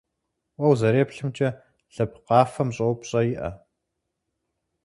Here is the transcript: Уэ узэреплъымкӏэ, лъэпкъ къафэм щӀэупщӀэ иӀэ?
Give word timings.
Уэ 0.59 0.65
узэреплъымкӏэ, 0.71 1.49
лъэпкъ 1.93 2.21
къафэм 2.27 2.69
щӀэупщӀэ 2.75 3.19
иӀэ? 3.33 3.49